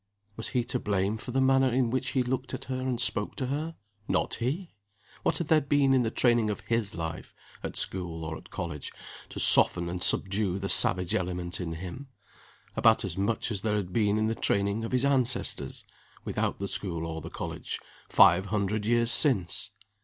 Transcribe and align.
Was 0.35 0.47
he 0.47 0.63
to 0.63 0.79
blame 0.79 1.19
for 1.19 1.29
the 1.29 1.39
manner 1.39 1.71
in 1.71 1.91
which 1.91 2.09
he 2.17 2.23
looked 2.23 2.55
at 2.55 2.63
her 2.65 2.79
and 2.81 2.99
spoke 2.99 3.35
to 3.35 3.45
her? 3.45 3.75
Not 4.07 4.33
he! 4.33 4.73
What 5.21 5.37
had 5.37 5.47
there 5.47 5.61
been 5.61 5.93
in 5.93 6.01
the 6.01 6.09
training 6.09 6.49
of 6.49 6.61
his 6.61 6.95
life 6.95 7.35
(at 7.61 7.75
school 7.75 8.25
or 8.25 8.35
at 8.35 8.49
college) 8.49 8.91
to 9.29 9.39
soften 9.39 9.87
and 9.89 10.01
subdue 10.01 10.57
the 10.57 10.69
savage 10.69 11.13
element 11.13 11.61
in 11.61 11.73
him? 11.73 12.07
About 12.75 13.05
as 13.05 13.15
much 13.15 13.51
as 13.51 13.61
there 13.61 13.75
had 13.75 13.93
been 13.93 14.17
in 14.17 14.25
the 14.25 14.33
training 14.33 14.83
of 14.83 14.91
his 14.91 15.05
ancestors 15.05 15.85
(without 16.25 16.57
the 16.57 16.67
school 16.67 17.05
or 17.05 17.21
the 17.21 17.29
college) 17.29 17.79
five 18.09 18.47
hundred 18.47 18.87
years 18.87 19.11
since. 19.11 19.69